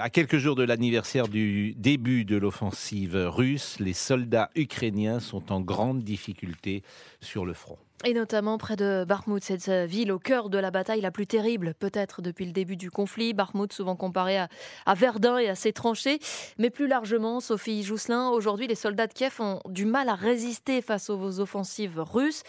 À 0.00 0.10
quelques 0.10 0.38
jours 0.38 0.56
de 0.56 0.62
l'anniversaire 0.62 1.28
du 1.28 1.74
début 1.74 2.24
de 2.24 2.36
l'offensive 2.36 3.14
russe, 3.14 3.76
les 3.78 3.92
soldats 3.92 4.50
ukrainiens 4.54 5.20
sont 5.20 5.52
en 5.52 5.60
grande 5.60 6.02
difficulté 6.02 6.82
sur 7.20 7.44
le 7.44 7.54
front. 7.54 7.78
Et 8.04 8.12
notamment 8.12 8.58
près 8.58 8.76
de 8.76 9.04
Bakhmut, 9.08 9.42
cette 9.42 9.68
ville 9.68 10.12
au 10.12 10.18
cœur 10.18 10.50
de 10.50 10.58
la 10.58 10.70
bataille 10.70 11.00
la 11.00 11.10
plus 11.10 11.26
terrible, 11.26 11.74
peut-être 11.78 12.20
depuis 12.20 12.44
le 12.44 12.52
début 12.52 12.76
du 12.76 12.90
conflit. 12.90 13.32
Bakhmut, 13.32 13.72
souvent 13.72 13.96
comparé 13.96 14.38
à, 14.38 14.48
à, 14.84 14.94
Verdun 14.94 15.38
et 15.38 15.48
à 15.48 15.54
ses 15.54 15.72
tranchées. 15.72 16.18
Mais 16.58 16.70
plus 16.70 16.88
largement, 16.88 17.40
Sophie 17.40 17.82
Jousselin, 17.82 18.28
aujourd'hui, 18.28 18.66
les 18.66 18.74
soldats 18.74 19.06
de 19.06 19.14
Kiev 19.14 19.36
ont 19.40 19.60
du 19.68 19.86
mal 19.86 20.08
à 20.08 20.14
résister 20.14 20.82
face 20.82 21.08
aux 21.10 21.40
offensives 21.40 21.98
russes. 21.98 22.42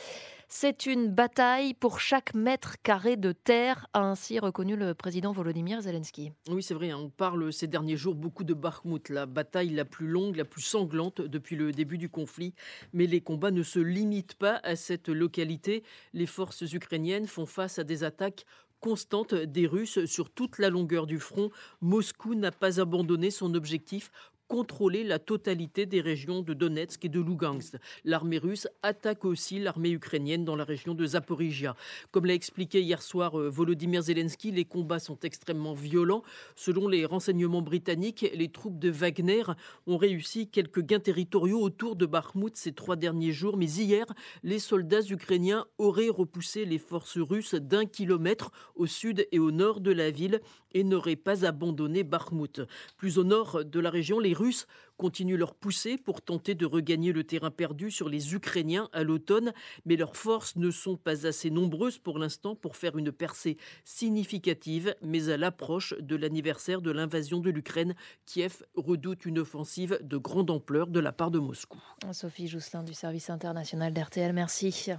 C'est 0.49 0.85
une 0.85 1.09
bataille 1.09 1.73
pour 1.73 1.99
chaque 1.99 2.33
mètre 2.33 2.77
carré 2.81 3.17
de 3.17 3.33
terre, 3.33 3.85
a 3.91 3.99
ainsi 3.99 4.39
reconnu 4.39 4.77
le 4.77 4.93
président 4.93 5.33
Volodymyr 5.33 5.81
Zelensky. 5.81 6.31
Oui, 6.47 6.63
c'est 6.63 6.73
vrai, 6.73 6.89
hein, 6.89 6.99
on 7.01 7.09
parle 7.09 7.51
ces 7.51 7.67
derniers 7.67 7.97
jours 7.97 8.15
beaucoup 8.15 8.45
de 8.45 8.53
Bakhmut, 8.53 9.09
la 9.09 9.25
bataille 9.25 9.71
la 9.71 9.83
plus 9.83 10.07
longue, 10.07 10.37
la 10.37 10.45
plus 10.45 10.61
sanglante 10.61 11.19
depuis 11.19 11.57
le 11.57 11.73
début 11.73 11.97
du 11.97 12.07
conflit. 12.07 12.53
Mais 12.93 13.07
les 13.07 13.19
combats 13.19 13.51
ne 13.51 13.61
se 13.61 13.79
limitent 13.79 14.35
pas 14.35 14.61
à 14.63 14.77
cette 14.77 15.09
localité. 15.09 15.83
Les 16.13 16.25
forces 16.25 16.61
ukrainiennes 16.61 17.27
font 17.27 17.45
face 17.45 17.77
à 17.77 17.83
des 17.83 18.05
attaques 18.05 18.45
constantes 18.79 19.33
des 19.33 19.67
Russes 19.67 20.05
sur 20.05 20.29
toute 20.29 20.59
la 20.59 20.69
longueur 20.69 21.07
du 21.07 21.19
front. 21.19 21.49
Moscou 21.81 22.35
n'a 22.35 22.51
pas 22.51 22.79
abandonné 22.79 23.31
son 23.31 23.53
objectif 23.53 24.11
contrôler 24.47 25.03
la 25.03 25.19
totalité 25.19 25.85
des 25.85 26.01
régions 26.01 26.41
de 26.41 26.53
Donetsk 26.53 27.05
et 27.05 27.09
de 27.09 27.19
Lugansk. 27.19 27.75
L'armée 28.05 28.37
russe 28.37 28.67
attaque 28.81 29.25
aussi 29.25 29.59
l'armée 29.59 29.91
ukrainienne 29.91 30.45
dans 30.45 30.55
la 30.55 30.63
région 30.63 30.93
de 30.93 31.05
Zaporizhia. 31.05 31.75
Comme 32.11 32.25
l'a 32.25 32.33
expliqué 32.33 32.81
hier 32.81 33.01
soir 33.01 33.39
euh, 33.39 33.49
Volodymyr 33.49 34.01
Zelensky, 34.01 34.51
les 34.51 34.65
combats 34.65 34.99
sont 34.99 35.19
extrêmement 35.23 35.73
violents. 35.73 36.23
Selon 36.55 36.87
les 36.87 37.05
renseignements 37.05 37.61
britanniques, 37.61 38.25
les 38.33 38.49
troupes 38.49 38.79
de 38.79 38.89
Wagner 38.89 39.43
ont 39.85 39.97
réussi 39.97 40.47
quelques 40.47 40.83
gains 40.83 40.99
territoriaux 40.99 41.61
autour 41.61 41.95
de 41.95 42.05
Bakhmut 42.05 42.55
ces 42.55 42.71
trois 42.71 42.95
derniers 42.95 43.33
jours. 43.33 43.57
Mais 43.57 43.69
hier, 43.69 44.05
les 44.43 44.59
soldats 44.59 45.01
ukrainiens 45.09 45.65
auraient 45.77 46.09
repoussé 46.09 46.65
les 46.65 46.77
forces 46.77 47.17
russes 47.17 47.55
d'un 47.55 47.85
kilomètre 47.85 48.51
au 48.75 48.85
sud 48.85 49.27
et 49.31 49.39
au 49.39 49.51
nord 49.51 49.81
de 49.81 49.91
la 49.91 50.11
ville 50.11 50.41
et 50.73 50.83
n'auraient 50.83 51.15
pas 51.15 51.45
abandonné 51.45 52.03
Bakhmut. 52.03 52.61
Plus 52.97 53.17
au 53.17 53.23
nord 53.23 53.65
de 53.65 53.79
la 53.79 53.89
région, 53.89 54.19
les 54.19 54.33
Russes 54.37 54.67
continuent 54.97 55.37
leur 55.37 55.53
poussée 55.53 55.97
pour 55.97 56.21
tenter 56.21 56.55
de 56.55 56.65
regagner 56.65 57.13
le 57.13 57.23
terrain 57.23 57.51
perdu 57.51 57.91
sur 57.91 58.09
les 58.09 58.33
Ukrainiens 58.33 58.89
à 58.93 59.03
l'automne, 59.03 59.53
mais 59.85 59.95
leurs 59.95 60.15
forces 60.15 60.55
ne 60.55 60.71
sont 60.71 60.97
pas 60.97 61.25
assez 61.25 61.49
nombreuses 61.49 61.99
pour 61.99 62.19
l'instant 62.19 62.55
pour 62.55 62.75
faire 62.75 62.97
une 62.97 63.11
percée 63.11 63.57
significative, 63.85 64.95
mais 65.01 65.29
à 65.29 65.37
l'approche 65.37 65.93
de 65.99 66.15
l'anniversaire 66.15 66.81
de 66.81 66.91
l'invasion 66.91 67.39
de 67.39 67.51
l'Ukraine, 67.51 67.95
Kiev 68.25 68.63
redoute 68.75 69.25
une 69.25 69.39
offensive 69.39 69.99
de 70.01 70.17
grande 70.17 70.49
ampleur 70.49 70.87
de 70.87 70.99
la 70.99 71.11
part 71.11 71.31
de 71.31 71.39
Moscou. 71.39 71.79
Sophie 72.11 72.47
Jousselin 72.47 72.83
du 72.83 72.93
service 72.93 73.29
international 73.29 73.93
d'RTL, 73.93 74.33
merci. 74.33 74.91